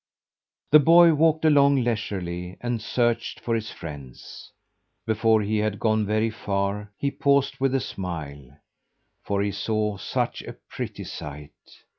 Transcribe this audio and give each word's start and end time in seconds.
The 0.71 0.79
boy 0.79 1.13
walked 1.13 1.45
along 1.45 1.83
leisurely 1.83 2.57
and 2.59 2.81
searched 2.81 3.39
for 3.39 3.53
his 3.53 3.69
friends. 3.69 4.51
Before 5.05 5.43
he 5.43 5.59
had 5.59 5.77
gone 5.79 6.07
very 6.07 6.31
far, 6.31 6.91
he 6.97 7.11
paused 7.11 7.59
with 7.59 7.75
a 7.75 7.79
smile, 7.79 8.57
for 9.23 9.43
he 9.43 9.51
saw 9.51 9.97
such 9.97 10.41
a 10.41 10.53
pretty 10.69 11.03
sight. 11.03 11.53